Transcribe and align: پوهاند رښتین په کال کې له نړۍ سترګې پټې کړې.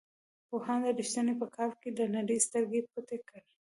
پوهاند 0.49 0.95
رښتین 0.99 1.27
په 1.41 1.45
کال 1.55 1.71
کې 1.81 1.89
له 1.97 2.05
نړۍ 2.15 2.37
سترګې 2.47 2.81
پټې 2.91 3.17
کړې. 3.27 3.41